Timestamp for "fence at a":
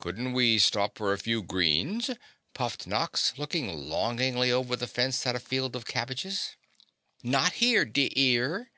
4.86-5.40